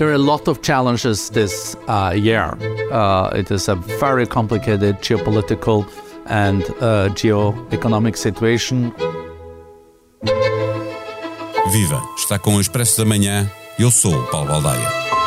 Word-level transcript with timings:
There 0.00 0.08
are 0.08 0.14
a 0.14 0.18
lot 0.32 0.48
of 0.48 0.62
challenges 0.62 1.28
this 1.28 1.76
uh, 1.86 2.14
year. 2.16 2.56
Uh, 2.90 3.28
it 3.34 3.50
is 3.50 3.68
a 3.68 3.74
very 3.74 4.26
complicated 4.26 5.02
geopolitical 5.02 5.86
and 6.24 6.62
uh, 6.80 7.10
geoeconomic 7.12 8.16
situation. 8.16 8.94
Viva! 11.70 12.02
Está 12.16 12.38
com 12.38 12.56
o 12.56 12.60
Expresso 12.62 12.96
da 12.96 13.04
Manhã. 13.04 13.46
Eu 13.78 13.90
sou 13.90 14.24
Paulo 14.28 14.48
Baldaia. 14.48 15.19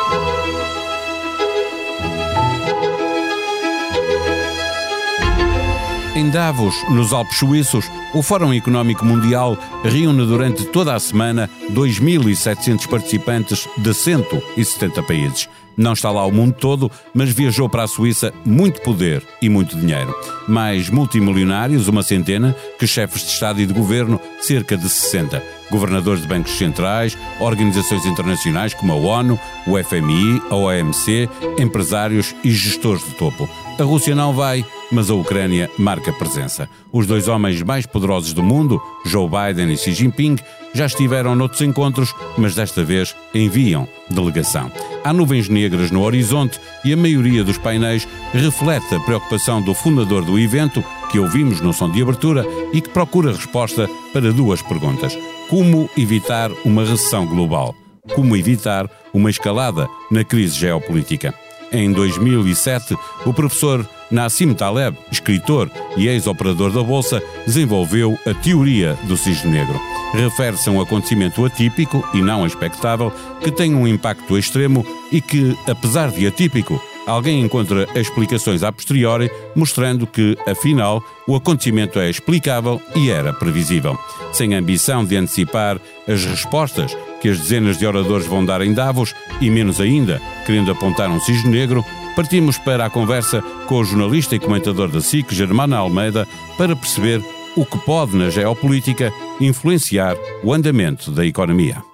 Em 6.24 6.30
Davos, 6.30 6.74
nos 6.88 7.12
Alpes 7.12 7.36
Suíços, 7.36 7.84
o 8.14 8.22
Fórum 8.22 8.54
Económico 8.54 9.04
Mundial 9.04 9.58
reúne 9.82 10.24
durante 10.24 10.64
toda 10.64 10.94
a 10.94 10.98
semana 10.98 11.50
2.700 11.70 12.88
participantes 12.88 13.68
de 13.76 13.92
170 13.92 15.02
países. 15.02 15.50
Não 15.76 15.92
está 15.92 16.10
lá 16.10 16.24
o 16.24 16.32
mundo 16.32 16.54
todo, 16.54 16.90
mas 17.12 17.28
viajou 17.28 17.68
para 17.68 17.82
a 17.82 17.86
Suíça 17.86 18.32
muito 18.42 18.80
poder 18.80 19.22
e 19.42 19.50
muito 19.50 19.76
dinheiro. 19.76 20.14
Mais 20.48 20.88
multimilionários, 20.88 21.88
uma 21.88 22.02
centena, 22.02 22.56
que 22.78 22.86
chefes 22.86 23.20
de 23.20 23.28
Estado 23.28 23.60
e 23.60 23.66
de 23.66 23.74
Governo, 23.74 24.18
cerca 24.40 24.78
de 24.78 24.88
60. 24.88 25.42
Governadores 25.70 26.22
de 26.22 26.28
bancos 26.28 26.56
centrais, 26.56 27.18
organizações 27.38 28.06
internacionais 28.06 28.72
como 28.72 28.94
a 28.94 28.96
ONU, 28.96 29.38
o 29.66 29.76
FMI, 29.76 30.40
a 30.48 30.54
OMC, 30.54 31.28
empresários 31.58 32.34
e 32.42 32.50
gestores 32.50 33.04
de 33.04 33.14
topo. 33.16 33.46
A 33.76 33.82
Rússia 33.82 34.14
não 34.14 34.32
vai, 34.32 34.64
mas 34.92 35.10
a 35.10 35.14
Ucrânia 35.14 35.68
marca 35.76 36.12
presença. 36.12 36.68
Os 36.92 37.08
dois 37.08 37.26
homens 37.26 37.60
mais 37.60 37.84
poderosos 37.84 38.32
do 38.32 38.40
mundo, 38.40 38.80
Joe 39.04 39.28
Biden 39.28 39.72
e 39.72 39.76
Xi 39.76 39.92
Jinping, 39.92 40.36
já 40.72 40.86
estiveram 40.86 41.34
noutros 41.34 41.60
encontros, 41.60 42.14
mas 42.38 42.54
desta 42.54 42.84
vez 42.84 43.16
enviam 43.34 43.88
delegação. 44.08 44.70
Há 45.02 45.12
nuvens 45.12 45.48
negras 45.48 45.90
no 45.90 46.02
horizonte 46.02 46.60
e 46.84 46.92
a 46.92 46.96
maioria 46.96 47.42
dos 47.42 47.58
painéis 47.58 48.06
reflete 48.32 48.94
a 48.94 49.00
preocupação 49.00 49.60
do 49.60 49.74
fundador 49.74 50.24
do 50.24 50.38
evento, 50.38 50.82
que 51.10 51.18
ouvimos 51.18 51.60
no 51.60 51.72
som 51.72 51.90
de 51.90 52.00
abertura 52.00 52.46
e 52.72 52.80
que 52.80 52.90
procura 52.90 53.32
resposta 53.32 53.88
para 54.12 54.32
duas 54.32 54.62
perguntas: 54.62 55.18
como 55.50 55.90
evitar 55.96 56.48
uma 56.64 56.84
recessão 56.84 57.26
global? 57.26 57.74
Como 58.14 58.36
evitar 58.36 58.88
uma 59.12 59.30
escalada 59.30 59.88
na 60.10 60.22
crise 60.22 60.58
geopolítica? 60.58 61.34
Em 61.74 61.90
2007, 61.90 62.96
o 63.26 63.34
professor 63.34 63.84
Nassim 64.08 64.54
Taleb, 64.54 64.96
escritor 65.10 65.68
e 65.96 66.06
ex-operador 66.06 66.70
da 66.70 66.84
Bolsa, 66.84 67.20
desenvolveu 67.44 68.16
a 68.24 68.32
teoria 68.32 68.96
do 69.08 69.16
cisne 69.16 69.50
negro. 69.50 69.80
Refere-se 70.12 70.68
a 70.68 70.72
um 70.72 70.80
acontecimento 70.80 71.44
atípico 71.44 72.08
e 72.14 72.22
não 72.22 72.46
expectável 72.46 73.12
que 73.40 73.50
tem 73.50 73.74
um 73.74 73.88
impacto 73.88 74.38
extremo 74.38 74.86
e 75.10 75.20
que, 75.20 75.58
apesar 75.66 76.12
de 76.12 76.28
atípico, 76.28 76.80
alguém 77.08 77.42
encontra 77.42 77.88
explicações 77.96 78.62
a 78.62 78.70
posteriori, 78.70 79.28
mostrando 79.56 80.06
que, 80.06 80.38
afinal, 80.46 81.02
o 81.26 81.34
acontecimento 81.34 81.98
é 81.98 82.08
explicável 82.08 82.80
e 82.94 83.10
era 83.10 83.32
previsível. 83.32 83.98
Sem 84.32 84.54
ambição 84.54 85.04
de 85.04 85.16
antecipar 85.16 85.80
as 86.06 86.24
respostas 86.24 86.96
que 87.24 87.30
as 87.30 87.38
dezenas 87.38 87.78
de 87.78 87.86
oradores 87.86 88.26
vão 88.26 88.44
dar 88.44 88.60
em 88.60 88.74
Davos, 88.74 89.14
e 89.40 89.48
menos 89.48 89.80
ainda, 89.80 90.20
querendo 90.44 90.70
apontar 90.70 91.08
um 91.08 91.18
cisne 91.18 91.50
negro, 91.50 91.82
partimos 92.14 92.58
para 92.58 92.84
a 92.84 92.90
conversa 92.90 93.40
com 93.66 93.76
o 93.76 93.84
jornalista 93.84 94.36
e 94.36 94.38
comentador 94.38 94.88
da 94.88 95.00
SIC, 95.00 95.34
Germana 95.34 95.78
Almeida, 95.78 96.28
para 96.58 96.76
perceber 96.76 97.24
o 97.56 97.64
que 97.64 97.78
pode, 97.78 98.14
na 98.14 98.28
geopolítica, 98.28 99.10
influenciar 99.40 100.18
o 100.42 100.52
andamento 100.52 101.10
da 101.10 101.24
economia. 101.24 101.93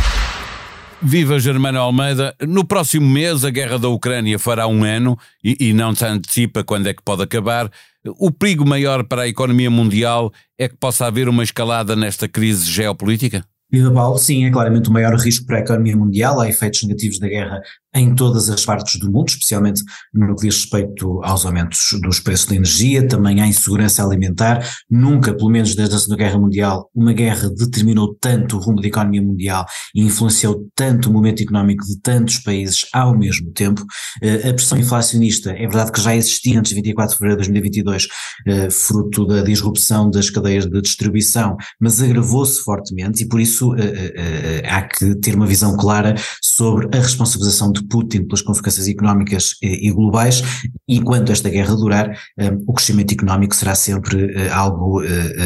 Viva 1.03 1.39
Germano 1.39 1.79
Almeida. 1.79 2.35
No 2.47 2.63
próximo 2.63 3.09
mês 3.09 3.43
a 3.43 3.49
guerra 3.49 3.79
da 3.79 3.89
Ucrânia 3.89 4.37
fará 4.37 4.67
um 4.67 4.83
ano 4.83 5.17
e, 5.43 5.57
e, 5.59 5.73
não 5.73 5.95
se 5.95 6.05
antecipa 6.05 6.63
quando 6.63 6.87
é 6.87 6.93
que 6.93 7.01
pode 7.01 7.23
acabar. 7.23 7.71
O 8.19 8.31
perigo 8.31 8.65
maior 8.67 9.03
para 9.03 9.23
a 9.23 9.27
economia 9.27 9.69
mundial 9.69 10.31
é 10.59 10.69
que 10.69 10.77
possa 10.77 11.07
haver 11.07 11.27
uma 11.27 11.43
escalada 11.43 11.95
nesta 11.95 12.27
crise 12.27 12.69
geopolítica? 12.69 13.43
Viva 13.71 13.91
Paulo, 13.91 14.17
sim, 14.19 14.45
é 14.45 14.51
claramente 14.51 14.89
o 14.89 14.93
maior 14.93 15.15
risco 15.15 15.45
para 15.45 15.57
a 15.57 15.61
economia 15.61 15.97
mundial. 15.97 16.39
Há 16.39 16.49
efeitos 16.49 16.83
negativos 16.83 17.19
da 17.19 17.27
guerra 17.27 17.61
em 17.93 18.15
todas 18.15 18.49
as 18.49 18.63
partes 18.65 18.99
do 18.99 19.11
mundo, 19.11 19.29
especialmente 19.29 19.83
no 20.13 20.35
que 20.35 20.47
diz 20.47 20.61
respeito 20.61 21.21
aos 21.23 21.45
aumentos 21.45 21.89
dos 22.01 22.19
preços 22.19 22.47
da 22.47 22.55
energia, 22.55 23.07
também 23.07 23.41
à 23.41 23.47
insegurança 23.47 24.03
alimentar. 24.03 24.65
Nunca, 24.89 25.33
pelo 25.33 25.49
menos 25.49 25.75
desde 25.75 25.95
a 25.95 25.99
Segunda 25.99 26.23
Guerra 26.23 26.39
Mundial, 26.39 26.89
uma 26.95 27.11
guerra 27.13 27.49
determinou 27.49 28.15
tanto 28.19 28.57
o 28.57 28.59
rumo 28.59 28.81
da 28.81 28.87
economia 28.87 29.21
mundial 29.21 29.65
e 29.93 30.01
influenciou 30.01 30.69
tanto 30.73 31.09
o 31.09 31.13
momento 31.13 31.43
económico 31.43 31.85
de 31.85 31.99
tantos 31.99 32.37
países 32.39 32.85
ao 32.93 33.17
mesmo 33.17 33.51
tempo. 33.51 33.85
Eh, 34.21 34.49
a 34.49 34.53
pressão 34.53 34.77
inflacionista 34.77 35.51
é 35.51 35.67
verdade 35.67 35.91
que 35.91 36.01
já 36.01 36.15
existia 36.15 36.59
antes 36.59 36.69
de 36.69 36.75
24 36.75 37.13
de 37.13 37.17
fevereiro 37.17 37.41
de 37.41 37.49
2022, 37.49 38.07
eh, 38.47 38.69
fruto 38.69 39.25
da 39.25 39.41
disrupção 39.41 40.09
das 40.09 40.29
cadeias 40.29 40.65
de 40.65 40.81
distribuição, 40.81 41.57
mas 41.79 42.01
agravou-se 42.01 42.61
fortemente 42.61 43.23
e 43.23 43.27
por 43.27 43.39
isso 43.41 43.75
eh, 43.75 44.63
há 44.65 44.81
que 44.83 45.15
ter 45.15 45.35
uma 45.35 45.45
visão 45.45 45.75
clara 45.75 46.15
sobre 46.41 46.87
a 46.97 47.01
responsabilização 47.01 47.71
de 47.71 47.80
de 47.81 47.87
Putin 47.87 48.25
pelas 48.25 48.41
consequências 48.41 48.87
económicas 48.87 49.55
e, 49.61 49.87
e 49.87 49.91
globais, 49.91 50.41
enquanto 50.87 51.31
esta 51.31 51.49
guerra 51.49 51.75
durar, 51.75 52.17
eh, 52.37 52.51
o 52.67 52.73
crescimento 52.73 53.13
económico 53.13 53.55
será 53.55 53.75
sempre 53.75 54.25
uh, 54.25 54.53
algo 54.53 55.01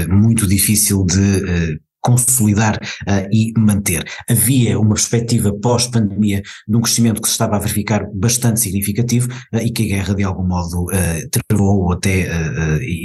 muito 0.09 0.47
difícil 0.47 1.05
de 1.05 1.79
consolidar 2.05 2.75
uh, 2.75 3.27
e 3.31 3.51
manter. 3.57 4.05
Havia 4.29 4.79
uma 4.79 4.93
perspectiva 4.93 5.51
pós-pandemia 5.51 6.43
de 6.67 6.77
um 6.77 6.81
crescimento 6.81 7.19
que 7.19 7.27
se 7.27 7.31
estava 7.31 7.55
a 7.55 7.59
verificar 7.59 8.05
bastante 8.13 8.59
significativo 8.59 9.27
uh, 9.51 9.57
e 9.57 9.71
que 9.71 9.83
a 9.83 9.97
guerra 9.97 10.13
de 10.13 10.23
algum 10.23 10.45
modo 10.45 10.83
uh, 10.83 11.43
travou 11.49 11.85
ou 11.85 11.93
até 11.93 12.27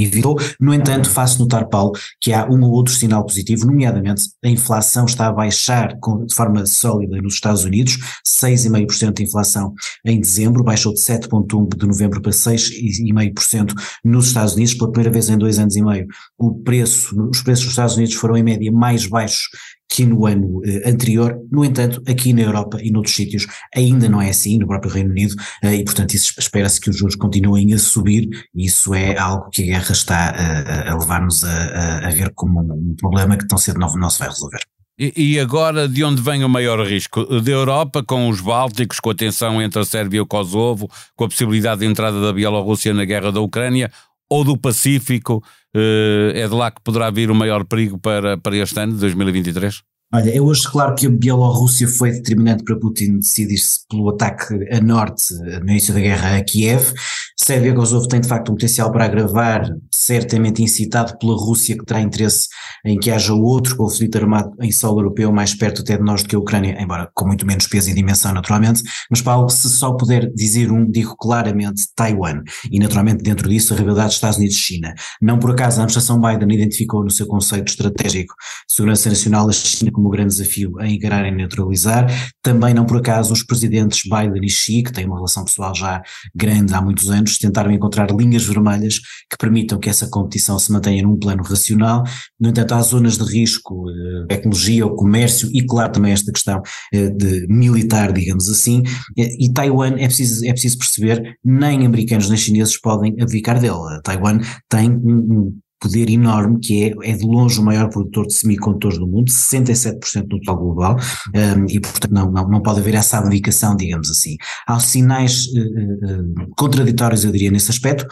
evitou. 0.03 0.39
No 0.61 0.75
entanto, 0.75 1.09
faço 1.09 1.39
notar, 1.39 1.67
Paulo, 1.69 1.93
que 2.21 2.33
há 2.33 2.47
um 2.47 2.63
ou 2.63 2.73
outro 2.73 2.93
sinal 2.93 3.25
positivo, 3.25 3.67
nomeadamente 3.67 4.23
a 4.45 4.49
inflação 4.49 5.07
está 5.07 5.29
a 5.29 5.33
baixar 5.33 5.97
com, 6.01 6.27
de 6.27 6.35
forma 6.35 6.67
sólida 6.67 7.17
nos 7.23 7.35
Estados 7.35 7.65
Unidos, 7.65 7.97
6,5% 8.27 9.15
de 9.15 9.23
inflação 9.23 9.73
em 10.05 10.21
dezembro, 10.21 10.63
baixou 10.63 10.93
de 10.93 11.01
7,1% 11.01 11.79
de 11.79 11.87
novembro 11.87 12.21
para 12.21 12.33
6,5% 12.33 13.73
nos 14.05 14.27
Estados 14.27 14.55
Unidos, 14.55 14.75
pela 14.75 14.93
primeira 14.93 15.13
vez 15.13 15.31
em 15.31 15.39
dois 15.39 15.59
anos 15.59 15.77
e 15.77 15.83
meio. 15.83 16.07
O 16.39 16.55
preço, 16.55 17.17
os 17.31 17.43
preços 17.43 17.65
dos 17.65 17.73
Estados 17.73 17.97
Unidos 17.97 18.15
foram 18.15 18.37
em 18.37 18.43
média 18.43 18.71
mais 18.71 18.90
mais 18.91 19.07
baixos 19.07 19.49
que 19.89 20.05
no 20.05 20.27
ano 20.27 20.61
eh, 20.65 20.89
anterior. 20.89 21.37
No 21.51 21.65
entanto, 21.65 22.03
aqui 22.07 22.33
na 22.33 22.43
Europa 22.43 22.79
e 22.81 22.91
noutros 22.91 23.15
sítios 23.15 23.47
ainda 23.75 24.09
não 24.09 24.21
é 24.21 24.31
assim, 24.31 24.59
no 24.59 24.67
próprio 24.67 24.93
Reino 24.93 25.11
Unido, 25.11 25.35
eh, 25.63 25.77
e 25.77 25.85
portanto 25.85 26.15
espera-se 26.15 26.81
que 26.81 26.91
os 26.91 26.97
juros 26.97 27.17
continuem 27.17 27.73
a 27.75 27.79
subir, 27.79 28.29
e 28.55 28.67
isso 28.67 28.95
é 28.95 29.19
algo 29.19 29.51
que 29.51 29.63
a 29.63 29.67
guerra 29.67 29.93
está 29.93 30.31
a, 30.31 30.93
a 30.93 30.99
levar-nos 30.99 31.43
a, 31.45 32.09
a, 32.09 32.11
ver 32.11 32.33
como 32.35 32.61
um 32.61 32.95
problema 32.97 33.37
que 33.37 33.47
tão 33.47 33.59
cedo 33.59 33.79
não, 33.79 33.93
não 33.97 34.11
se 34.11 34.19
vai 34.21 34.29
resolver. 34.29 34.61
E, 34.99 35.13
e 35.17 35.41
agora, 35.41 35.89
de 35.89 36.05
onde 36.05 36.21
vem 36.21 36.45
o 36.45 36.49
maior 36.49 36.87
risco? 36.87 37.25
Da 37.41 37.51
Europa, 37.51 38.05
com 38.05 38.29
os 38.29 38.41
Bálticos, 38.41 39.01
com 39.01 39.11
a 39.11 39.15
tensão 39.15 39.61
entre 39.61 39.81
a 39.81 39.85
Sérvia 39.85 40.19
e 40.19 40.21
o 40.21 40.27
Kosovo, 40.27 40.89
com 41.17 41.25
a 41.25 41.29
possibilidade 41.29 41.81
de 41.81 41.87
entrada 41.87 42.21
da 42.21 42.33
Bielorrússia 42.33 42.93
na 42.93 43.05
guerra 43.05 43.33
da 43.33 43.41
Ucrânia, 43.41 43.91
ou 44.31 44.45
do 44.45 44.57
Pacífico, 44.57 45.43
eh, 45.75 46.33
é 46.35 46.49
de 46.49 46.55
lá 46.55 46.71
que 46.71 46.81
poderá 46.83 47.11
vir 47.11 47.31
o 47.31 47.35
maior 47.35 47.65
perigo 47.65 47.99
para, 47.99 48.39
para 48.39 48.57
este 48.57 48.79
ano, 48.79 48.97
2023? 48.97 49.83
Olha, 50.13 50.35
eu 50.35 50.51
acho 50.51 50.69
claro 50.73 50.97
que 50.97 51.07
a 51.07 51.11
Bielorrússia 51.11 51.87
foi 51.87 52.11
determinante 52.11 52.65
para 52.65 52.77
Putin 52.77 53.21
decidir-se 53.21 53.87
pelo 53.89 54.09
ataque 54.09 54.55
a 54.69 54.81
norte 54.81 55.33
no 55.35 55.71
início 55.71 55.95
da 55.95 56.01
guerra 56.01 56.37
a 56.37 56.43
Kiev. 56.43 56.93
Sérvia 57.39 57.73
Kosovo 57.73 58.09
tem 58.09 58.21
de 58.21 58.27
facto 58.27 58.51
um 58.51 58.55
potencial 58.55 58.91
para 58.91 59.05
agravar, 59.05 59.71
certamente 59.91 60.65
incitado 60.65 61.17
pela 61.17 61.37
Rússia, 61.37 61.79
que 61.79 61.85
terá 61.85 62.01
interesse 62.01 62.49
em 62.85 62.99
que 62.99 63.09
haja 63.09 63.33
outro 63.33 63.77
conflito 63.77 64.19
armado 64.19 64.51
em 64.61 64.73
solo 64.73 64.99
europeu, 65.01 65.33
mais 65.33 65.55
perto 65.55 65.81
até 65.81 65.97
de 65.97 66.03
nós 66.03 66.25
do 66.25 66.29
que 66.29 66.35
a 66.35 66.39
Ucrânia, 66.41 66.77
embora 66.83 67.09
com 67.15 67.27
muito 67.27 67.47
menos 67.47 67.69
peso 67.69 67.89
e 67.89 67.95
dimensão, 67.95 68.35
naturalmente. 68.35 68.83
Mas, 69.09 69.23
Paulo, 69.23 69.49
se 69.49 69.71
só 69.71 69.93
puder 69.93 70.29
dizer 70.35 70.73
um, 70.73 70.91
digo 70.91 71.17
claramente 71.17 71.83
Taiwan. 71.95 72.43
E, 72.71 72.81
naturalmente, 72.81 73.23
dentro 73.23 73.49
disso, 73.49 73.75
a 73.75 73.77
rivalidade 73.77 74.09
dos 74.09 74.17
Estados 74.17 74.39
Unidos-China. 74.39 74.93
Não 75.23 75.39
por 75.39 75.53
acaso, 75.53 75.81
a 75.81 75.85
administração 75.85 76.21
Biden 76.21 76.53
identificou 76.53 77.05
no 77.05 77.11
seu 77.11 77.27
conceito 77.27 77.69
estratégico 77.69 78.35
de 78.69 78.75
segurança 78.75 79.09
nacional 79.09 79.49
a 79.49 79.53
China 79.53 79.93
como 80.01 80.11
grande 80.11 80.31
desafio 80.31 80.79
a 80.79 80.89
encarar 80.89 81.27
e 81.27 81.31
neutralizar. 81.31 82.07
Também 82.43 82.73
não 82.73 82.87
por 82.87 82.97
acaso 82.97 83.33
os 83.33 83.43
presidentes 83.43 84.03
Biden 84.03 84.43
e 84.43 84.49
Xi, 84.49 84.83
que 84.83 84.93
têm 84.93 85.05
uma 85.05 85.17
relação 85.17 85.45
pessoal 85.45 85.75
já 85.75 86.03
grande 86.35 86.73
há 86.73 86.81
muitos 86.81 87.11
anos, 87.11 87.39
tentaram 87.39 87.71
encontrar 87.71 88.11
linhas 88.11 88.45
vermelhas 88.45 88.99
que 89.31 89.37
permitam 89.39 89.79
que 89.79 89.91
essa 89.91 90.09
competição 90.09 90.59
se 90.59 90.73
mantenha 90.73 91.03
num 91.03 91.19
plano 91.19 91.43
racional. 91.43 92.03
No 92.41 92.49
entanto, 92.49 92.73
há 92.73 92.81
zonas 92.81 93.19
de 93.19 93.25
risco, 93.25 93.85
eh, 93.91 94.27
tecnologia, 94.29 94.87
o 94.87 94.95
comércio 94.95 95.51
e, 95.53 95.65
claro, 95.65 95.93
também 95.93 96.13
esta 96.13 96.33
questão 96.33 96.63
eh, 96.93 97.11
de 97.11 97.47
militar, 97.49 98.13
digamos 98.13 98.49
assim. 98.49 98.83
E 99.17 99.53
Taiwan 99.53 99.97
é 99.99 100.07
preciso, 100.07 100.47
é 100.47 100.53
preciso 100.53 100.79
perceber, 100.79 101.37
nem 101.45 101.85
americanos 101.85 102.29
nem 102.29 102.39
chineses 102.39 102.81
podem 102.81 103.15
abdicar 103.21 103.61
dele. 103.61 104.01
Taiwan 104.03 104.41
tem 104.69 104.91
um, 104.91 105.59
poder 105.81 106.11
enorme, 106.11 106.61
que 106.61 106.85
é, 106.85 107.11
é 107.11 107.17
de 107.17 107.25
longe 107.25 107.59
o 107.59 107.65
maior 107.65 107.89
produtor 107.89 108.27
de 108.27 108.35
semicondutores 108.35 108.99
do 108.99 109.07
mundo, 109.07 109.31
67% 109.31 110.29
do 110.29 110.39
total 110.39 110.57
global, 110.59 110.97
um, 111.35 111.67
e 111.67 111.81
portanto 111.81 112.13
não, 112.13 112.31
não, 112.31 112.49
não 112.49 112.61
pode 112.61 112.81
haver 112.81 112.95
essa 112.95 113.19
abdicação, 113.19 113.75
digamos 113.75 114.11
assim. 114.11 114.37
Há 114.67 114.79
sinais 114.79 115.47
uh, 115.47 115.61
uh, 115.61 116.55
contraditórios, 116.57 117.25
eu 117.25 117.33
diria, 117.33 117.51
nesse 117.51 117.71
aspecto. 117.71 118.07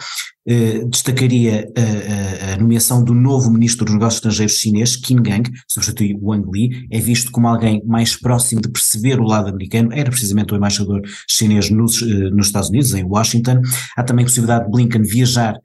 Uh, 0.47 0.89
destacaria 0.89 1.71
a, 1.77 2.53
a, 2.53 2.57
nomeação 2.57 3.03
do 3.03 3.13
novo 3.13 3.51
ministro 3.51 3.85
dos 3.85 3.93
negócios 3.93 4.15
estrangeiros 4.15 4.57
chinês, 4.57 4.95
Qin 4.95 5.17
Gang, 5.17 5.47
substitui 5.69 6.17
Wang 6.19 6.49
Li, 6.51 6.87
é 6.89 6.99
visto 6.99 7.31
como 7.31 7.47
alguém 7.47 7.83
mais 7.85 8.15
próximo 8.15 8.59
de 8.59 8.69
perceber 8.69 9.19
o 9.19 9.25
lado 9.25 9.47
americano, 9.47 9.89
era 9.93 10.09
precisamente 10.09 10.51
o 10.51 10.57
embaixador 10.57 11.01
chinês 11.29 11.69
nos, 11.69 12.01
nos 12.01 12.47
Estados 12.47 12.69
Unidos, 12.69 12.95
em 12.95 13.03
Washington. 13.03 13.61
Há 13.95 14.03
também 14.03 14.23
a 14.23 14.27
possibilidade 14.27 14.65
de 14.65 14.71
Blinken 14.71 15.03
viajar 15.03 15.55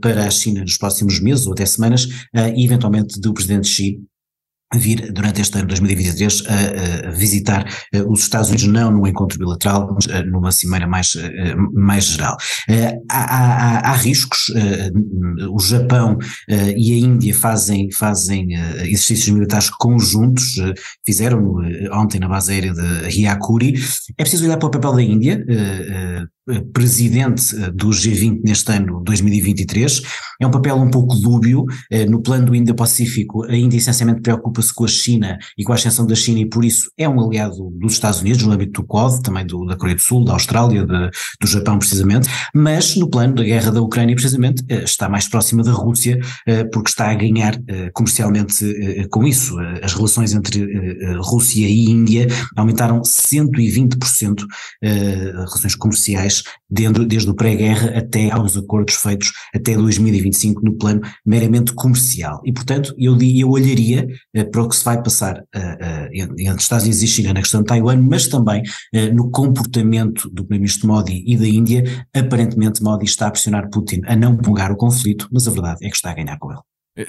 para 0.00 0.26
a 0.26 0.30
China 0.30 0.60
nos 0.60 0.76
próximos 0.76 1.20
meses 1.20 1.46
ou 1.46 1.52
até 1.52 1.66
semanas 1.66 2.08
eh, 2.34 2.54
e 2.56 2.64
eventualmente 2.64 3.20
do 3.20 3.32
presidente 3.32 3.68
Xi 3.68 4.00
vir 4.74 5.12
durante 5.12 5.40
este 5.40 5.58
ano 5.58 5.68
2023 5.68 6.42
a, 6.46 7.08
a 7.08 7.10
visitar 7.12 7.64
uh, 7.94 8.12
os 8.12 8.22
Estados 8.22 8.48
Unidos, 8.48 8.66
não 8.66 8.90
num 8.90 9.06
encontro 9.06 9.38
bilateral, 9.38 9.94
mas 9.94 10.06
numa 10.26 10.50
cimeira 10.50 10.88
mais, 10.88 11.16
mais 11.72 12.04
geral. 12.06 12.36
Há, 13.08 13.16
há, 13.16 13.90
há, 13.90 13.92
riscos, 13.94 14.52
o 15.50 15.60
Japão 15.60 16.18
e 16.48 16.92
a 16.92 16.96
Índia 16.96 17.32
fazem, 17.32 17.90
fazem 17.92 18.54
exercícios 18.80 19.28
militares 19.28 19.70
conjuntos, 19.70 20.56
fizeram 21.04 21.58
ontem 21.92 22.18
na 22.18 22.28
base 22.28 22.52
aérea 22.52 22.72
de 22.72 23.08
Hyakuri. 23.08 23.74
É 24.18 24.22
preciso 24.22 24.44
olhar 24.44 24.58
para 24.58 24.66
o 24.66 24.70
papel 24.70 24.94
da 24.94 25.02
Índia, 25.02 25.44
presidente 26.72 27.54
do 27.70 27.88
G20 27.88 28.40
neste 28.44 28.70
ano 28.72 29.02
2023, 29.04 30.02
é 30.40 30.46
um 30.46 30.50
papel 30.50 30.76
um 30.76 30.90
pouco 30.90 31.16
dúbio, 31.16 31.64
no 32.08 32.22
plano 32.22 32.46
do 32.46 32.54
Indo-Pacífico 32.54 33.44
a 33.44 33.56
Índia 33.56 33.78
essencialmente 33.78 34.20
preocupa-se 34.20 34.72
com 34.72 34.84
a 34.84 34.88
China 34.88 35.38
e 35.56 35.64
com 35.64 35.72
a 35.72 35.74
ascensão 35.74 36.06
da 36.06 36.14
China 36.14 36.40
e 36.40 36.46
por 36.46 36.64
isso 36.64 36.90
é 36.96 37.08
um 37.08 37.20
aliado 37.24 37.70
dos 37.72 37.94
Estados 37.94 38.20
Unidos 38.20 38.42
no 38.42 38.52
âmbito 38.52 38.80
do 38.80 38.86
Quad, 38.86 39.22
também 39.22 39.46
do, 39.46 39.64
da 39.64 39.76
Coreia 39.76 39.96
do 39.96 40.02
Sul, 40.02 40.24
da 40.24 40.34
Austrália, 40.34 40.84
do 40.84 41.46
Japão 41.46 41.78
precisamente, 41.78 42.28
mas 42.54 42.96
no 42.96 43.08
plano 43.08 43.34
da 43.34 43.42
guerra 43.42 43.72
da 43.72 43.80
Ucrânia 43.80 44.14
precisamente 44.14 44.62
está 44.68 45.08
mais 45.08 45.28
próxima 45.28 45.62
da 45.62 45.72
Rússia 45.72 46.18
porque 46.72 46.90
está 46.90 47.10
a 47.10 47.14
ganhar 47.14 47.58
comercialmente 47.92 48.64
com 49.10 49.26
isso. 49.26 49.56
As 49.82 49.94
relações 49.94 50.32
entre 50.32 50.66
Rússia 51.18 51.66
e 51.66 51.90
Índia 51.90 52.26
aumentaram 52.56 53.00
120% 53.00 54.44
relações 54.82 55.74
comerciais 55.74 56.35
dentro, 56.68 57.04
desde 57.04 57.30
o 57.30 57.34
pré-guerra 57.34 57.98
até 57.98 58.30
aos 58.30 58.56
acordos 58.56 58.94
feitos 58.94 59.32
até 59.54 59.74
2025 59.74 60.62
no 60.64 60.76
plano 60.76 61.00
meramente 61.24 61.72
comercial. 61.72 62.40
E, 62.44 62.52
portanto, 62.52 62.94
eu, 62.98 63.16
eu 63.20 63.50
olharia 63.50 64.06
uh, 64.36 64.50
para 64.50 64.62
o 64.62 64.68
que 64.68 64.76
se 64.76 64.84
vai 64.84 65.02
passar 65.02 65.38
uh, 65.38 65.58
uh, 65.58 66.08
entre 66.12 66.62
Estados 66.62 66.84
Unidos 66.84 67.02
e 67.02 67.06
China 67.06 67.32
na 67.32 67.40
questão 67.40 67.60
de 67.60 67.66
Taiwan, 67.66 68.00
mas 68.02 68.28
também 68.28 68.62
no 69.12 69.30
comportamento 69.30 70.28
do 70.30 70.44
primeiro-ministro 70.44 70.88
Modi 70.88 71.22
e 71.26 71.36
da 71.36 71.46
Índia. 71.46 72.06
Aparentemente, 72.14 72.82
Modi 72.82 73.04
está 73.04 73.26
a 73.26 73.30
pressionar 73.30 73.68
Putin 73.70 74.00
a 74.06 74.16
não 74.16 74.36
prolongar 74.36 74.72
o 74.72 74.76
conflito, 74.76 75.28
mas 75.32 75.46
a 75.46 75.50
verdade 75.50 75.84
é 75.84 75.90
que 75.90 75.96
está 75.96 76.10
a 76.10 76.14
ganhar 76.14 76.38
com 76.38 76.50
ele. 76.50 76.60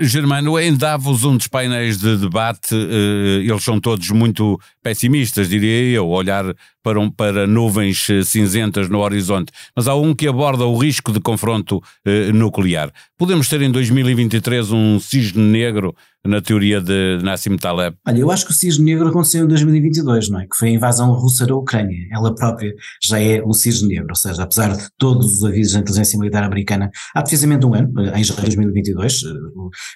Germano, 0.02 0.60
em 0.60 0.76
Davos, 0.76 1.24
um 1.24 1.38
dos 1.38 1.48
painéis 1.48 1.98
de 1.98 2.18
debate, 2.18 2.76
eles 2.76 3.64
são 3.64 3.80
todos 3.80 4.10
muito 4.10 4.60
pessimistas, 4.84 5.48
diria 5.48 5.96
eu, 5.96 6.10
olhar 6.10 6.54
para, 6.88 7.02
um, 7.02 7.12
para 7.12 7.46
nuvens 7.46 8.10
eh, 8.10 8.24
cinzentas 8.24 8.88
no 8.88 9.00
horizonte, 9.00 9.52
mas 9.76 9.90
há 9.90 9.96
um 9.96 10.16
que 10.16 10.26
aborda 10.26 10.66
o 10.66 10.78
risco 10.78 11.12
de 11.12 11.20
confronto 11.20 11.84
eh, 12.06 12.32
nuclear. 12.32 12.94
Podemos 13.18 13.50
ter 13.50 13.62
em 13.62 13.70
2023 13.70 14.72
um 14.72 14.98
cisne 14.98 15.44
negro 15.44 15.94
na 16.26 16.42
teoria 16.42 16.82
de 16.82 17.20
Nassim 17.24 17.56
Taleb? 17.58 17.96
Olha, 18.06 18.20
eu 18.20 18.32
acho 18.32 18.46
que 18.46 18.52
o 18.52 18.56
cisne 18.56 18.86
negro 18.86 19.08
aconteceu 19.08 19.46
em 19.46 19.48
2022, 19.48 20.30
não 20.30 20.42
é? 20.42 20.44
Que 20.44 20.58
foi 20.58 20.70
a 20.70 20.72
invasão 20.72 21.12
russa 21.14 21.46
da 21.46 21.56
Ucrânia. 21.56 21.98
Ela 22.12 22.36
própria 22.36 22.74
já 23.04 23.20
é 23.20 23.42
um 23.44 23.54
cisne 23.54 23.90
negro, 23.90 24.10
ou 24.10 24.16
seja, 24.16 24.44
apesar 24.44 24.76
de 24.76 24.88
todos 24.98 25.38
os 25.38 25.44
avisos 25.44 25.74
da 25.74 25.80
inteligência 25.80 26.20
militar 26.20 26.44
americana 26.44 26.90
há 27.16 27.22
precisamente 27.22 27.66
um 27.66 27.74
ano, 27.74 27.92
em 28.16 28.24
janeiro 28.24 28.50
de 28.50 28.56
2022, 28.56 29.24
eh, 29.24 29.28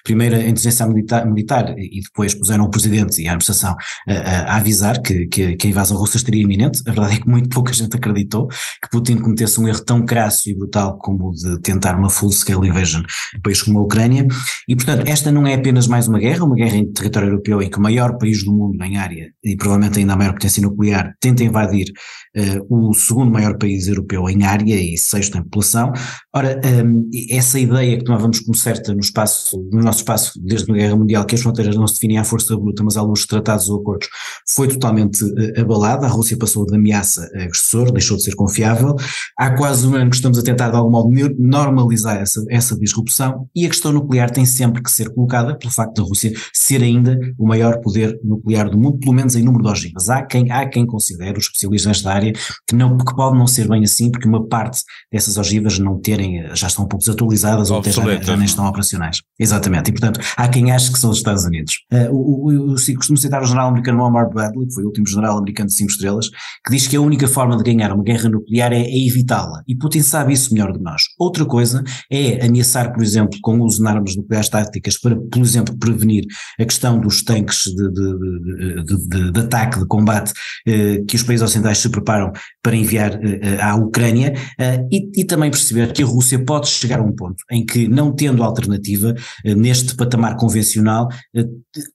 primeiro 0.04 0.36
a 0.36 0.40
inteligência 0.40 0.86
militar, 0.86 1.26
militar 1.26 1.74
e 1.78 2.00
depois 2.00 2.34
puseram 2.34 2.64
o 2.64 2.70
presidente 2.70 3.20
e 3.22 3.28
a 3.28 3.32
administração 3.32 3.76
a, 4.08 4.12
a, 4.12 4.54
a 4.54 4.56
avisar 4.56 5.00
que, 5.00 5.26
que, 5.26 5.56
que 5.56 5.66
a 5.66 5.70
invasão 5.70 5.96
russa 5.96 6.16
estaria 6.16 6.42
iminente 6.42 6.81
a 6.86 6.92
verdade 6.92 7.16
é 7.16 7.20
que 7.20 7.28
muito 7.28 7.48
pouca 7.48 7.72
gente 7.72 7.96
acreditou 7.96 8.48
que 8.48 8.90
Putin 8.90 9.18
cometesse 9.18 9.60
um 9.60 9.68
erro 9.68 9.84
tão 9.84 10.04
crasso 10.04 10.48
e 10.48 10.54
brutal 10.54 10.98
como 10.98 11.30
o 11.30 11.32
de 11.32 11.60
tentar 11.60 11.96
uma 11.96 12.10
full-scale 12.10 12.68
invasion 12.68 13.02
no 13.34 13.42
país 13.42 13.62
como 13.62 13.78
a 13.78 13.82
Ucrânia. 13.82 14.26
E, 14.68 14.76
portanto, 14.76 15.06
esta 15.06 15.30
não 15.30 15.46
é 15.46 15.54
apenas 15.54 15.86
mais 15.86 16.08
uma 16.08 16.18
guerra, 16.18 16.44
uma 16.44 16.54
guerra 16.54 16.76
em 16.76 16.92
território 16.92 17.28
europeu 17.28 17.62
em 17.62 17.70
que 17.70 17.78
o 17.78 17.82
maior 17.82 18.18
país 18.18 18.44
do 18.44 18.52
mundo 18.52 18.82
em 18.84 18.96
área, 18.96 19.32
e 19.42 19.56
provavelmente 19.56 19.98
ainda 19.98 20.12
a 20.12 20.16
maior 20.16 20.32
potência 20.32 20.62
nuclear, 20.62 21.14
tenta 21.20 21.44
invadir 21.44 21.92
uh, 22.36 22.90
o 22.90 22.94
segundo 22.94 23.30
maior 23.30 23.56
país 23.58 23.86
europeu 23.88 24.28
em 24.28 24.44
área 24.44 24.74
e 24.74 24.96
sexto 24.96 25.38
em 25.38 25.42
população. 25.42 25.92
Ora, 26.34 26.60
um, 26.84 27.08
essa 27.30 27.58
ideia 27.58 27.96
que 27.98 28.04
tomávamos 28.04 28.40
como 28.40 28.56
certa 28.56 28.94
no 28.94 29.00
espaço, 29.00 29.62
no 29.70 29.82
nosso 29.82 29.98
espaço 29.98 30.32
desde 30.42 30.70
a 30.70 30.74
Guerra 30.74 30.96
Mundial, 30.96 31.24
que 31.24 31.34
as 31.34 31.42
fronteiras 31.42 31.76
não 31.76 31.86
se 31.86 31.94
definem 31.94 32.18
à 32.18 32.24
força 32.24 32.56
bruta, 32.56 32.82
mas 32.82 32.96
alguns 32.96 33.26
tratados 33.26 33.68
ou 33.68 33.80
acordos, 33.80 34.08
foi 34.48 34.68
totalmente 34.68 35.22
uh, 35.24 35.60
abalada. 35.60 36.06
A 36.06 36.10
Rússia 36.10 36.36
passou 36.36 36.66
de 36.72 36.78
ameaça 36.78 37.30
agressor, 37.34 37.92
deixou 37.92 38.16
de 38.16 38.24
ser 38.24 38.34
confiável. 38.34 38.96
Há 39.38 39.50
quase 39.50 39.86
um 39.86 39.94
ano 39.94 40.10
que 40.10 40.16
estamos 40.16 40.38
a 40.38 40.42
tentar 40.42 40.70
de 40.70 40.76
algum 40.76 40.90
modo 40.90 41.10
normalizar 41.38 42.16
essa, 42.16 42.44
essa 42.48 42.78
disrupção 42.78 43.48
e 43.54 43.66
a 43.66 43.68
questão 43.68 43.92
nuclear 43.92 44.30
tem 44.30 44.44
sempre 44.44 44.82
que 44.82 44.90
ser 44.90 45.12
colocada 45.12 45.56
pelo 45.56 45.72
facto 45.72 46.02
da 46.02 46.02
Rússia 46.02 46.32
ser 46.52 46.82
ainda 46.82 47.18
o 47.38 47.46
maior 47.46 47.80
poder 47.80 48.18
nuclear 48.24 48.70
do 48.70 48.78
mundo, 48.78 48.98
pelo 48.98 49.12
menos 49.12 49.36
em 49.36 49.42
número 49.42 49.64
de 49.64 49.70
ogivas. 49.70 50.08
Há 50.08 50.22
quem, 50.22 50.50
há 50.50 50.68
quem 50.68 50.86
considere, 50.86 51.38
os 51.38 51.44
especialistas 51.44 51.86
nesta 51.86 52.12
área, 52.12 52.32
que, 52.66 52.74
não, 52.74 52.96
que 52.96 53.14
pode 53.14 53.38
não 53.38 53.46
ser 53.46 53.68
bem 53.68 53.82
assim, 53.84 54.10
porque 54.10 54.26
uma 54.26 54.46
parte 54.46 54.82
dessas 55.10 55.36
ogivas 55.36 55.78
não 55.78 55.98
terem, 56.00 56.44
já 56.54 56.66
estão 56.66 56.84
um 56.84 56.88
pouco 56.88 57.04
desatualizadas 57.04 57.70
ou 57.70 57.78
até 57.78 57.90
já, 57.90 58.22
já, 58.22 58.36
nem 58.36 58.46
estão 58.46 58.66
operacionais. 58.66 59.20
Exatamente. 59.38 59.88
E 59.88 59.92
portanto, 59.92 60.20
há 60.36 60.48
quem 60.48 60.70
ache 60.70 60.92
que 60.92 60.98
são 60.98 61.10
os 61.10 61.18
Estados 61.18 61.44
Unidos. 61.44 61.80
Uh, 61.92 62.10
o, 62.10 62.50
o, 62.50 62.72
o, 62.72 62.96
costumo 62.96 63.16
citar 63.16 63.42
o 63.42 63.46
general 63.46 63.68
americano 63.68 64.02
Omar 64.02 64.28
Bradley, 64.28 64.66
que 64.66 64.74
foi 64.74 64.84
o 64.84 64.86
último 64.86 65.06
general 65.06 65.38
americano 65.38 65.68
de 65.68 65.74
cinco 65.74 65.90
estrelas, 65.90 66.30
que 66.64 66.72
diz 66.72 66.86
que 66.86 66.96
a 66.96 67.00
única 67.00 67.28
forma 67.28 67.56
de 67.56 67.62
ganhar 67.62 67.92
uma 67.92 68.02
guerra 68.02 68.28
nuclear 68.28 68.72
é, 68.72 68.82
é 68.82 69.06
evitá-la. 69.06 69.62
E 69.66 69.76
Putin 69.76 70.02
sabe 70.02 70.32
isso 70.32 70.52
melhor 70.52 70.72
do 70.72 70.78
que 70.78 70.84
nós. 70.84 71.02
Outra 71.18 71.44
coisa 71.44 71.82
é 72.10 72.44
ameaçar, 72.44 72.92
por 72.92 73.02
exemplo, 73.02 73.38
com 73.42 73.58
o 73.58 73.64
uso 73.64 73.82
de 73.82 73.88
armas 73.88 74.16
nucleares 74.16 74.48
táticas 74.48 74.98
para, 74.98 75.16
por 75.16 75.40
exemplo, 75.40 75.76
prevenir 75.78 76.24
a 76.58 76.64
questão 76.64 77.00
dos 77.00 77.22
tanques 77.22 77.64
de, 77.64 77.90
de, 77.90 79.08
de, 79.08 79.32
de 79.32 79.40
ataque, 79.40 79.78
de 79.78 79.86
combate 79.86 80.32
eh, 80.66 81.02
que 81.06 81.16
os 81.16 81.22
países 81.22 81.42
ocidentais 81.42 81.78
se 81.78 81.88
preparam 81.88 82.32
para 82.62 82.76
enviar 82.76 83.14
eh, 83.14 83.40
eh, 83.42 83.60
à 83.60 83.74
Ucrânia 83.74 84.34
eh, 84.58 84.86
e, 84.90 85.20
e, 85.20 85.24
também 85.24 85.50
perceber 85.50 85.92
que 85.92 86.02
a 86.02 86.06
Rússia 86.06 86.42
pode 86.44 86.68
chegar 86.68 87.00
a 87.00 87.02
um 87.02 87.12
ponto 87.12 87.36
em 87.50 87.64
que, 87.64 87.88
não 87.88 88.12
tendo 88.14 88.42
alternativa 88.42 89.14
neste 89.44 89.94
patamar 89.96 90.36
convencional, 90.36 91.08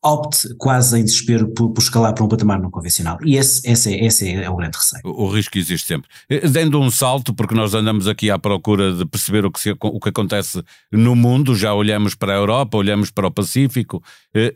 opte 0.03 0.47
quase 0.57 0.99
em 0.99 1.03
desespero 1.03 1.49
por, 1.53 1.71
por 1.71 1.81
escalar 1.81 2.13
para 2.13 2.23
um 2.23 2.27
patamar 2.27 2.59
não 2.59 2.69
convencional. 2.69 3.17
E 3.23 3.37
esse, 3.37 3.67
esse, 3.69 3.93
é, 3.93 4.05
esse 4.05 4.29
é 4.29 4.46
o 4.49 4.55
grande 4.55 4.77
receio. 4.77 5.01
O, 5.05 5.25
o 5.25 5.29
risco 5.29 5.57
existe 5.57 5.87
sempre. 5.87 6.09
Dando 6.49 6.79
um 6.79 6.89
salto, 6.89 7.33
porque 7.33 7.55
nós 7.55 7.73
andamos 7.73 8.07
aqui 8.07 8.29
à 8.29 8.39
procura 8.39 8.93
de 8.93 9.05
perceber 9.05 9.45
o 9.45 9.51
que, 9.51 9.59
se, 9.59 9.75
o 9.79 9.99
que 9.99 10.09
acontece 10.09 10.63
no 10.91 11.15
mundo, 11.15 11.55
já 11.55 11.73
olhamos 11.73 12.15
para 12.15 12.33
a 12.33 12.35
Europa, 12.35 12.77
olhamos 12.77 13.11
para 13.11 13.27
o 13.27 13.31
Pacífico, 13.31 14.03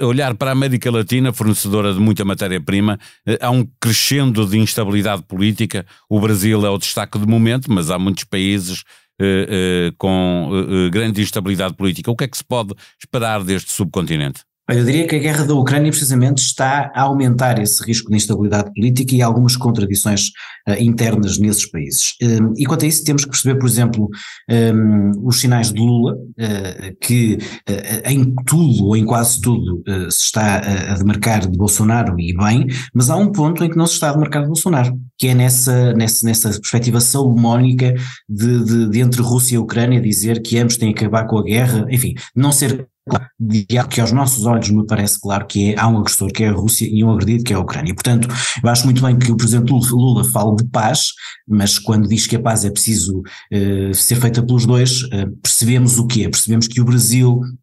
olhar 0.01 0.35
para 0.35 0.51
a 0.51 0.53
América 0.53 0.91
Latina, 0.91 1.33
fornecedora 1.33 1.93
de 1.93 1.99
muita 1.99 2.25
matéria-prima, 2.25 2.99
há 3.39 3.49
um 3.49 3.67
crescendo 3.79 4.45
de 4.45 4.57
instabilidade 4.57 5.23
política, 5.23 5.85
o 6.09 6.19
Brasil 6.19 6.65
é 6.65 6.69
o 6.69 6.77
destaque 6.77 7.17
de 7.19 7.27
momento, 7.27 7.71
mas 7.71 7.89
há 7.89 7.97
muitos 7.97 8.23
países 8.23 8.83
eh, 9.23 9.45
eh, 9.49 9.93
com 9.99 10.49
eh, 10.51 10.89
grande 10.89 11.21
instabilidade 11.21 11.75
política. 11.75 12.09
O 12.09 12.15
que 12.15 12.23
é 12.23 12.27
que 12.27 12.37
se 12.37 12.43
pode 12.43 12.73
esperar 12.99 13.43
deste 13.43 13.71
subcontinente? 13.71 14.41
Eu 14.69 14.85
diria 14.85 15.07
que 15.07 15.15
a 15.15 15.19
guerra 15.19 15.45
da 15.45 15.53
Ucrânia 15.53 15.91
precisamente 15.91 16.37
está 16.37 16.91
a 16.95 17.01
aumentar 17.01 17.59
esse 17.59 17.83
risco 17.83 18.09
de 18.09 18.15
instabilidade 18.15 18.71
política 18.73 19.15
e 19.15 19.21
algumas 19.21 19.57
contradições 19.57 20.27
uh, 20.67 20.73
internas 20.79 21.37
nesses 21.37 21.69
países. 21.69 22.13
Um, 22.21 22.53
e 22.57 22.65
quanto 22.65 22.85
a 22.85 22.87
isso, 22.87 23.03
temos 23.03 23.25
que 23.25 23.31
perceber, 23.31 23.59
por 23.59 23.67
exemplo, 23.67 24.07
um, 24.49 25.27
os 25.27 25.41
sinais 25.41 25.73
de 25.73 25.79
Lula, 25.79 26.13
uh, 26.13 26.97
que 27.01 27.37
uh, 27.69 28.09
em 28.09 28.33
tudo 28.45 28.85
ou 28.85 28.95
em 28.95 29.03
quase 29.03 29.41
tudo 29.41 29.83
se 30.09 30.25
está 30.25 30.59
a 30.91 30.93
demarcar 30.95 31.49
de 31.49 31.57
Bolsonaro 31.57 32.17
e 32.19 32.35
bem, 32.35 32.67
mas 32.93 33.09
há 33.09 33.17
um 33.17 33.31
ponto 33.31 33.63
em 33.63 33.69
que 33.69 33.77
não 33.77 33.87
se 33.87 33.93
está 33.93 34.09
a 34.09 34.13
demarcar 34.13 34.43
de 34.43 34.47
Bolsonaro, 34.47 34.97
que 35.17 35.27
é 35.27 35.33
nessa, 35.33 35.93
nessa, 35.93 36.25
nessa 36.25 36.49
perspectiva 36.49 37.01
salomónica 37.01 37.95
de, 38.29 38.63
de, 38.63 38.89
de 38.89 38.99
entre 38.99 39.21
Rússia 39.21 39.55
e 39.55 39.57
Ucrânia 39.57 39.99
dizer 39.99 40.41
que 40.41 40.57
ambos 40.57 40.77
têm 40.77 40.93
que 40.93 41.03
acabar 41.03 41.27
com 41.27 41.39
a 41.39 41.43
guerra, 41.43 41.85
enfim, 41.89 42.13
não 42.35 42.51
ser 42.51 42.87
que 43.89 43.99
aos 43.99 44.11
nossos 44.11 44.45
olhos 44.45 44.69
me 44.69 44.85
parece 44.85 45.19
claro 45.19 45.45
que 45.47 45.73
é, 45.73 45.79
há 45.79 45.87
um 45.87 45.97
agressor 45.97 46.31
que 46.31 46.43
é 46.43 46.49
a 46.49 46.53
Rússia 46.53 46.87
e 46.89 47.03
um 47.03 47.11
agredido 47.11 47.43
que 47.43 47.53
é 47.53 47.55
a 47.55 47.59
Ucrânia. 47.59 47.93
Portanto, 47.93 48.27
eu 48.63 48.69
acho 48.69 48.85
muito 48.85 49.01
bem 49.01 49.17
que 49.17 49.31
o 49.31 49.37
Presidente 49.37 49.71
Lula 49.71 50.23
fale 50.23 50.55
de 50.57 50.65
paz, 50.65 51.11
mas 51.47 51.79
quando 51.79 52.07
diz 52.07 52.27
que 52.27 52.35
a 52.35 52.41
paz 52.41 52.63
é 52.63 52.69
preciso 52.69 53.19
uh, 53.19 53.93
ser 53.93 54.15
feita 54.15 54.43
pelos 54.43 54.65
dois, 54.65 55.03
uh, 55.03 55.35
percebemos 55.41 55.97
o 55.97 56.05
que 56.05 56.23
é, 56.23 56.29
percebemos 56.29 56.67
que 56.67 56.79
o 56.79 56.85
Brasil 56.85 57.41
eh, 57.43 57.60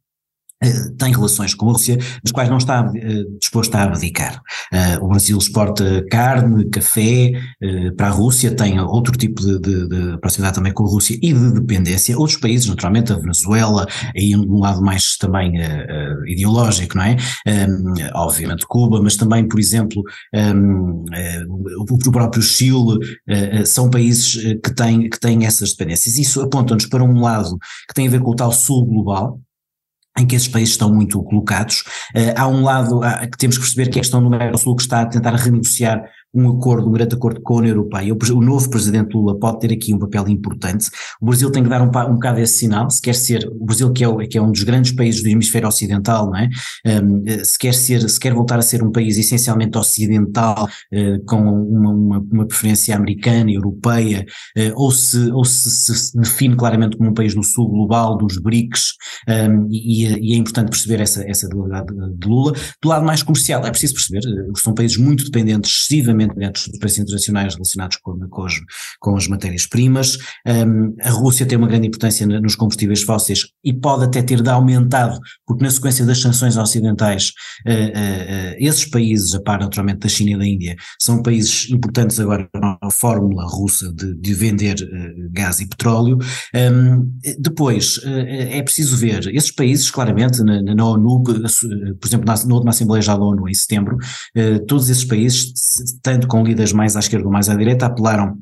tem 0.99 1.13
relações 1.13 1.55
com 1.55 1.69
a 1.69 1.73
Rússia, 1.73 1.97
das 1.97 2.33
quais 2.33 2.49
não 2.51 2.59
está 2.59 2.83
uh, 2.83 3.39
disposto 3.39 3.75
a 3.77 3.85
abdicar. 3.85 4.43
Uh, 4.73 5.05
o 5.05 5.09
Brasil 5.09 5.39
exporta 5.39 6.05
carne, 6.11 6.69
café 6.69 7.33
uh, 7.63 7.95
para 7.95 8.09
a 8.09 8.11
Rússia, 8.11 8.55
tem 8.55 8.81
outro 8.81 9.17
tipo 9.17 9.41
de, 9.41 9.59
de, 9.61 9.89
de, 9.89 10.19
proximidade 10.19 10.57
também 10.57 10.73
com 10.73 10.85
a 10.85 10.89
Rússia 10.89 11.17
e 11.23 11.33
de 11.33 11.53
dependência. 11.53 12.19
Outros 12.19 12.39
países, 12.39 12.67
naturalmente, 12.67 13.13
a 13.13 13.17
Venezuela, 13.17 13.87
aí 14.17 14.35
um 14.37 14.59
lado 14.59 14.83
mais 14.83 15.17
também 15.17 15.53
ideológico, 16.27 16.97
não 16.97 17.05
é? 17.05 17.17
Um, 17.47 17.95
obviamente 18.15 18.67
Cuba, 18.67 19.01
mas 19.03 19.17
também, 19.17 19.47
por 19.47 19.61
exemplo, 19.61 20.03
um, 20.35 21.05
o 21.79 22.11
próprio 22.11 22.43
Chile, 22.43 22.99
são 23.65 23.91
países 23.91 24.35
que 24.63 24.75
têm, 24.75 25.09
que 25.09 25.21
têm 25.21 25.47
essas 25.47 25.71
dependências. 25.71 26.19
Isso 26.19 26.41
aponta-nos 26.41 26.87
para 26.87 27.05
um 27.05 27.21
lado 27.21 27.57
que 27.87 27.95
tem 27.95 28.09
a 28.09 28.11
ver 28.11 28.21
com 28.21 28.31
o 28.31 28.37
tal 28.37 28.53
sul 28.53 28.87
global, 28.87 29.41
em 30.19 30.27
que 30.27 30.37
esses 30.37 30.49
países 30.49 30.75
estão 30.75 30.93
muito 30.93 31.23
colocados. 31.23 31.85
Uh, 32.15 32.35
há 32.37 32.49
um 32.49 32.63
lado 32.63 32.99
uh, 32.99 33.31
que 33.31 33.39
temos 33.39 33.57
que 33.57 33.63
perceber 33.63 33.91
que 33.91 33.99
a 33.99 34.03
questão 34.03 34.23
do 34.23 34.29
Mercosul 34.29 34.77
que 34.77 34.83
está 34.83 35.03
a 35.03 35.07
tentar 35.07 35.35
renegociar 35.35 36.03
um 36.35 36.51
acordo, 36.51 36.89
um 36.89 36.93
grande 36.93 37.15
acordo 37.15 37.41
com 37.41 37.55
a 37.55 37.57
União 37.59 37.73
Europeia. 37.75 38.15
O, 38.15 38.41
novo 38.43 38.69
presidente 38.69 39.15
Lula 39.15 39.39
pode 39.39 39.61
ter 39.61 39.73
aqui 39.73 39.95
um 39.95 39.99
papel 39.99 40.29
importante. 40.29 40.89
O 41.21 41.27
Brasil 41.27 41.51
tem 41.51 41.63
que 41.63 41.69
dar 41.69 41.81
um, 41.81 41.87
um 41.87 42.15
bocado 42.15 42.41
esse 42.41 42.59
sinal, 42.59 42.91
se 42.91 43.01
quer 43.01 43.15
ser, 43.15 43.49
o 43.49 43.65
Brasil 43.65 43.91
que 43.93 44.05
é, 44.05 44.27
que 44.27 44.39
é 44.39 44.43
um 44.43 44.53
dos 44.53 44.63
grandes 44.63 44.93
países 44.93 45.23
do 45.23 45.29
hemisfério 45.29 45.69
ocidental, 45.69 46.27
não 46.27 46.37
é? 46.37 46.49
Um, 46.87 47.25
se 47.45 47.59
quer 47.59 47.75
ser, 47.75 48.09
se 48.09 48.21
quer 48.21 48.35
voltar 48.35 48.59
a 48.59 48.63
ser 48.63 48.83
um 48.83 48.93
país 48.93 49.17
essencialmente 49.17 49.77
ocidental, 49.79 50.69
uh, 50.93 51.25
com 51.25 51.41
uma, 51.41 51.91
uma, 51.91 52.19
uma, 52.31 52.47
preferência 52.47 52.95
americana, 52.95 53.51
europeia, 53.51 54.27
uh, 54.57 54.73
ou, 54.75 54.91
se, 54.91 55.31
ou 55.31 55.45
se, 55.45 55.71
se, 55.71 56.19
define 56.19 56.57
claramente 56.57 56.97
como 56.97 57.11
um 57.11 57.15
país 57.15 57.35
do 57.35 57.43
sul 57.43 57.69
global, 57.69 58.17
dos 58.17 58.39
BRICS, 58.39 58.95
um, 59.29 59.67
e, 59.71 60.07
e, 60.07 60.35
é 60.35 60.37
importante 60.37 60.71
perceber 60.71 61.01
essa, 61.01 61.29
essa 61.29 61.49
debilidade 61.49 61.89
de 62.17 62.29
Lula. 62.29 62.53
Do 62.83 62.89
lado 62.89 63.05
mais 63.05 63.23
comercial, 63.23 63.65
é 63.65 63.71
preciso 63.71 63.95
perceber, 63.95 64.21
são 64.57 64.75
países 64.75 64.97
muito 64.97 65.25
dependentes, 65.25 65.73
excessivamente 65.73 66.18
dentro 66.27 66.71
dos 66.71 66.79
preços 66.79 66.99
internacionais 66.99 67.55
relacionados 67.55 67.97
com, 67.99 68.19
com, 68.29 68.45
as, 68.45 68.55
com 69.01 69.17
as 69.17 69.29
matérias-primas. 69.29 70.19
Um, 70.47 70.95
a 71.01 71.11
Rússia 71.11 71.47
tem 71.47 71.59
uma 71.59 71.69
grande 71.69 71.89
importância 71.89 72.27
nos 72.27 72.57
combustíveis 72.57 73.03
fósseis 73.03 73.47
e 73.65 73.73
pode 73.73 74.05
até 74.05 74.23
ter 74.23 74.43
de 74.43 74.51
aumentado, 74.51 75.19
porque 75.47 75.65
na 75.65 75.71
sequência 75.71 76.05
das 76.05 76.21
sanções 76.21 76.57
ocidentais, 76.57 77.33
uh, 77.67 77.71
uh, 77.71 78.57
esses 78.59 78.85
países, 78.85 79.35
a 79.35 79.41
par 79.41 79.61
naturalmente 79.61 80.01
da 80.01 80.09
China 80.09 80.31
e 80.33 80.39
da 80.39 80.47
Índia, 80.47 80.77
são 81.01 81.23
países 81.23 81.71
importantes 81.71 82.19
agora 82.19 82.49
na 82.55 82.79
fórmula 82.91 83.45
russa 83.47 83.93
de, 83.93 84.15
de 84.15 84.35
vender 84.35 84.77
gás 85.33 85.61
e 85.61 85.69
petróleo. 85.69 86.19
Um, 86.55 87.13
depois, 87.39 88.01
é 88.05 88.63
preciso 88.63 88.97
ver, 88.97 89.27
esses 89.35 89.51
países, 89.51 89.91
claramente, 89.91 90.43
na, 90.43 90.63
na 90.63 90.85
ONU, 90.85 91.23
por 91.23 91.37
exemplo, 92.07 92.27
na, 92.27 92.35
na 92.35 92.55
última 92.55 92.71
Assembleia 92.71 93.03
já 93.03 93.17
da 93.17 93.23
ONU, 93.23 93.49
em 93.49 93.55
setembro, 93.55 93.99
todos 94.67 94.89
esses 94.89 95.05
países 95.05 95.53
tanto 96.09 96.27
com 96.27 96.43
líderes 96.43 96.73
mais 96.73 96.97
à 96.97 97.01
esquerda 97.01 97.27
ou 97.27 97.33
mais 97.33 97.51
à 97.51 97.55
direita, 97.55 97.85
apelaram 97.85 98.39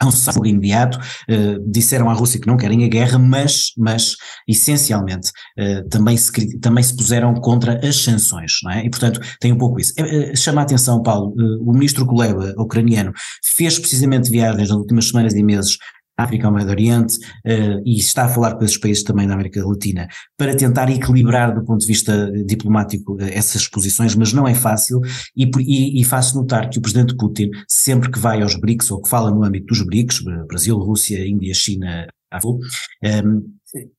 a 0.00 0.06
um 0.06 0.10
cessar 0.10 0.34
imediato, 0.44 0.98
uh, 0.98 1.70
disseram 1.70 2.08
à 2.08 2.14
Rússia 2.14 2.40
que 2.40 2.46
não 2.46 2.56
querem 2.56 2.84
a 2.84 2.88
guerra, 2.88 3.18
mas, 3.18 3.72
mas 3.76 4.16
essencialmente 4.48 5.30
uh, 5.58 5.86
também, 5.90 6.16
se, 6.16 6.58
também 6.58 6.82
se 6.82 6.96
puseram 6.96 7.34
contra 7.34 7.78
as 7.86 8.02
sanções, 8.02 8.60
não 8.64 8.72
é? 8.72 8.84
E 8.84 8.90
portanto 8.90 9.20
tem 9.38 9.52
um 9.52 9.58
pouco 9.58 9.78
isso. 9.78 9.92
Uh, 9.92 10.34
chama 10.34 10.62
a 10.62 10.64
atenção, 10.64 11.02
Paulo, 11.02 11.34
o 11.60 11.72
ministro 11.72 12.06
Kuleba, 12.06 12.54
ucraniano, 12.56 13.12
fez 13.44 13.78
precisamente 13.78 14.30
viagens 14.30 14.70
nas 14.70 14.78
últimas 14.78 15.08
semanas 15.08 15.34
e 15.34 15.42
meses 15.42 15.76
África, 16.16 16.46
ao 16.46 16.52
Médio 16.52 16.70
Oriente, 16.70 17.16
uh, 17.16 17.82
e 17.84 17.98
está 17.98 18.24
a 18.24 18.28
falar 18.28 18.54
com 18.54 18.64
esses 18.64 18.78
países 18.78 19.02
também 19.02 19.26
da 19.26 19.34
América 19.34 19.64
Latina, 19.64 20.08
para 20.36 20.54
tentar 20.56 20.90
equilibrar 20.90 21.54
do 21.54 21.64
ponto 21.64 21.80
de 21.80 21.86
vista 21.86 22.30
diplomático 22.44 23.14
uh, 23.14 23.22
essas 23.22 23.66
posições, 23.68 24.14
mas 24.14 24.32
não 24.32 24.46
é 24.46 24.54
fácil, 24.54 25.00
e, 25.36 25.50
e, 25.60 26.00
e 26.00 26.04
faço 26.04 26.36
notar 26.36 26.68
que 26.68 26.78
o 26.78 26.82
presidente 26.82 27.16
Putin, 27.16 27.50
sempre 27.68 28.10
que 28.10 28.18
vai 28.18 28.42
aos 28.42 28.54
BRICS, 28.56 28.90
ou 28.90 29.02
que 29.02 29.08
fala 29.08 29.30
no 29.30 29.44
âmbito 29.44 29.66
dos 29.66 29.82
BRICS, 29.84 30.22
Brasil, 30.46 30.76
Rússia, 30.78 31.26
Índia, 31.26 31.54
China, 31.54 32.06
um, 33.02 33.42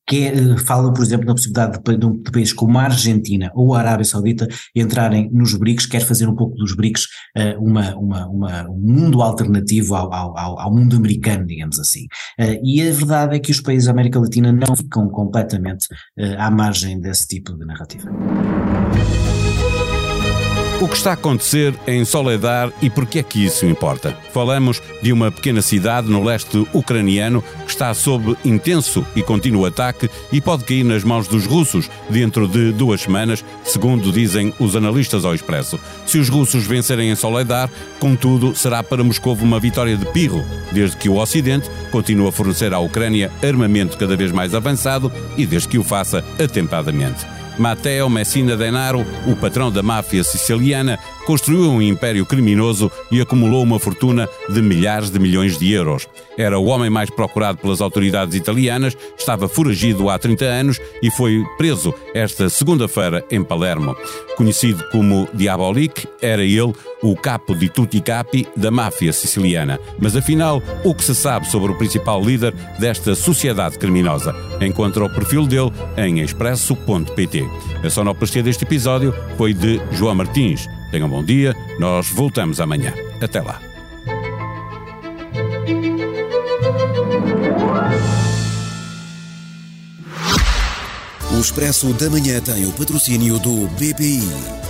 que 0.06 0.26
é, 0.26 0.56
fala, 0.58 0.92
por 0.92 1.02
exemplo, 1.02 1.26
na 1.26 1.34
possibilidade 1.34 1.80
de, 1.82 1.96
de, 1.96 2.22
de 2.22 2.30
países 2.30 2.52
como 2.52 2.78
a 2.78 2.84
Argentina 2.84 3.50
ou 3.54 3.74
a 3.74 3.80
Arábia 3.80 4.04
Saudita 4.04 4.48
entrarem 4.74 5.30
nos 5.32 5.54
BRICS, 5.54 5.86
quer 5.86 6.00
fazer 6.00 6.28
um 6.28 6.34
pouco 6.34 6.56
dos 6.56 6.74
BRICS 6.74 7.04
uh, 7.36 7.62
uma, 7.62 7.94
uma, 7.96 8.26
uma, 8.26 8.70
um 8.70 8.78
mundo 8.78 9.22
alternativo 9.22 9.94
ao, 9.94 10.12
ao, 10.12 10.60
ao, 10.60 10.74
mundo 10.74 10.96
americano, 10.96 11.46
digamos 11.46 11.78
assim. 11.78 12.04
Uh, 12.38 12.58
e 12.62 12.82
a 12.82 12.92
verdade 12.92 13.36
é 13.36 13.38
que 13.38 13.50
os 13.50 13.60
países 13.60 13.86
da 13.86 13.92
América 13.92 14.20
Latina 14.20 14.52
não 14.52 14.76
ficam 14.76 15.08
completamente 15.08 15.86
uh, 16.18 16.34
à 16.38 16.50
margem 16.50 17.00
desse 17.00 17.26
tipo 17.26 17.56
de 17.56 17.64
narrativa. 17.64 18.10
O 20.84 20.88
que 20.88 20.98
está 20.98 21.12
a 21.12 21.14
acontecer 21.14 21.74
em 21.86 22.04
Soledar 22.04 22.70
e 22.82 22.90
por 22.90 23.06
que 23.06 23.18
é 23.18 23.22
que 23.22 23.42
isso 23.42 23.64
importa? 23.64 24.14
Falamos 24.34 24.82
de 25.00 25.14
uma 25.14 25.32
pequena 25.32 25.62
cidade 25.62 26.10
no 26.10 26.22
leste 26.22 26.68
ucraniano 26.74 27.42
que 27.64 27.70
está 27.70 27.94
sob 27.94 28.36
intenso 28.44 29.02
e 29.16 29.22
contínuo 29.22 29.64
ataque 29.64 30.10
e 30.30 30.42
pode 30.42 30.62
cair 30.64 30.84
nas 30.84 31.02
mãos 31.02 31.26
dos 31.26 31.46
russos 31.46 31.88
dentro 32.10 32.46
de 32.46 32.70
duas 32.70 33.00
semanas, 33.00 33.42
segundo 33.64 34.12
dizem 34.12 34.52
os 34.58 34.76
analistas 34.76 35.24
ao 35.24 35.34
Expresso. 35.34 35.80
Se 36.04 36.18
os 36.18 36.28
russos 36.28 36.66
vencerem 36.66 37.10
em 37.10 37.16
Soledar, 37.16 37.70
contudo, 37.98 38.54
será 38.54 38.82
para 38.82 39.02
Moscou 39.02 39.34
uma 39.36 39.58
vitória 39.58 39.96
de 39.96 40.04
pirro, 40.04 40.44
desde 40.70 40.98
que 40.98 41.08
o 41.08 41.16
Ocidente 41.16 41.70
continue 41.90 42.28
a 42.28 42.32
fornecer 42.32 42.74
à 42.74 42.78
Ucrânia 42.78 43.32
armamento 43.42 43.96
cada 43.96 44.16
vez 44.16 44.30
mais 44.30 44.54
avançado 44.54 45.10
e 45.34 45.46
desde 45.46 45.66
que 45.66 45.78
o 45.78 45.82
faça 45.82 46.22
atempadamente. 46.38 47.24
Matteo 47.58 48.08
Messina 48.08 48.56
Denaro, 48.56 49.04
o 49.26 49.36
patrão 49.36 49.70
da 49.70 49.82
máfia 49.82 50.24
siciliana, 50.24 50.98
construiu 51.26 51.70
um 51.70 51.82
império 51.82 52.24
criminoso 52.26 52.90
e 53.10 53.20
acumulou 53.20 53.62
uma 53.62 53.78
fortuna 53.78 54.28
de 54.48 54.60
milhares 54.62 55.10
de 55.10 55.18
milhões 55.18 55.58
de 55.58 55.72
euros. 55.72 56.06
Era 56.36 56.58
o 56.58 56.66
homem 56.66 56.90
mais 56.90 57.10
procurado 57.10 57.58
pelas 57.58 57.80
autoridades 57.80 58.34
italianas, 58.34 58.96
estava 59.16 59.48
foragido 59.48 60.08
há 60.08 60.18
30 60.18 60.44
anos 60.44 60.80
e 61.02 61.10
foi 61.10 61.42
preso 61.56 61.94
esta 62.14 62.48
segunda-feira 62.48 63.24
em 63.30 63.42
Palermo. 63.42 63.96
Conhecido 64.36 64.84
como 64.90 65.28
Diabolik, 65.32 66.06
era 66.20 66.42
ele 66.42 66.72
o 67.02 67.14
capo 67.14 67.54
de 67.54 67.68
tutti 67.68 68.00
capi 68.00 68.46
da 68.56 68.70
máfia 68.70 69.12
siciliana. 69.12 69.78
Mas 69.98 70.16
afinal, 70.16 70.62
o 70.84 70.94
que 70.94 71.04
se 71.04 71.14
sabe 71.14 71.46
sobre 71.48 71.70
o 71.70 71.78
principal 71.78 72.22
líder 72.22 72.52
desta 72.78 73.14
sociedade 73.14 73.78
criminosa? 73.78 74.34
Encontra 74.60 75.04
o 75.04 75.10
perfil 75.10 75.46
dele 75.46 75.72
em 75.96 76.20
expresso.pt. 76.20 77.48
A 77.84 77.90
sonoplastia 77.90 78.42
deste 78.42 78.64
episódio 78.64 79.14
foi 79.36 79.52
de 79.52 79.80
João 79.92 80.14
Martins. 80.14 80.66
Tenham 80.94 81.08
um 81.08 81.10
bom 81.10 81.24
dia, 81.24 81.56
nós 81.76 82.06
voltamos 82.06 82.60
amanhã. 82.60 82.94
Até 83.20 83.40
lá. 83.40 83.60
O 91.32 91.40
Expresso 91.40 91.92
da 91.94 92.08
Manhã 92.08 92.40
tem 92.40 92.64
o 92.66 92.72
patrocínio 92.72 93.40
do 93.40 93.66
BPI, 93.70 94.22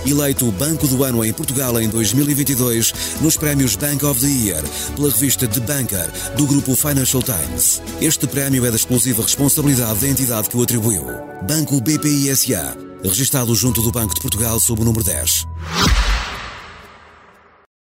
eleito 0.07 0.51
Banco 0.53 0.87
do 0.87 1.03
Ano 1.03 1.23
em 1.23 1.31
Portugal 1.31 1.79
em 1.79 1.87
2022 1.87 3.19
nos 3.21 3.37
prémios 3.37 3.75
Bank 3.75 4.03
of 4.03 4.19
the 4.19 4.25
Year 4.25 4.63
pela 4.95 5.11
revista 5.11 5.47
The 5.47 5.59
Banker 5.59 6.11
do 6.35 6.47
grupo 6.47 6.75
Financial 6.75 7.21
Times. 7.21 7.83
Este 8.01 8.25
prémio 8.25 8.65
é 8.65 8.71
da 8.71 8.77
exclusiva 8.77 9.21
responsabilidade 9.21 9.99
da 9.99 10.07
entidade 10.07 10.49
que 10.49 10.57
o 10.57 10.63
atribuiu. 10.63 11.05
Banco 11.47 11.79
BPI 11.79 12.35
SA, 12.35 12.75
registado 13.03 13.53
junto 13.53 13.83
do 13.83 13.91
Banco 13.91 14.15
de 14.15 14.21
Portugal 14.21 14.59
sob 14.59 14.81
o 14.81 14.85
número 14.85 15.03
10. 15.03 16.14